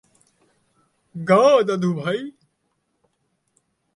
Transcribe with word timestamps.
গা, 1.15 1.43
দাদুভাই! 1.67 2.19